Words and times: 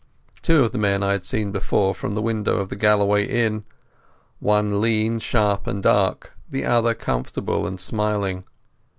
Two 0.41 0.63
of 0.63 0.71
the 0.71 0.79
men 0.79 1.03
I 1.03 1.11
had 1.11 1.25
seen 1.27 1.51
before 1.51 1.93
from 1.93 2.15
the 2.15 2.23
window 2.23 2.55
of 2.57 2.69
the 2.69 2.75
Galloway 2.75 3.23
inn—one 3.27 4.81
lean, 4.81 5.19
sharp, 5.19 5.67
and 5.67 5.83
dark, 5.83 6.35
the 6.49 6.65
other 6.65 6.95
comfortable 6.95 7.67
and 7.67 7.79
smiling. 7.79 8.43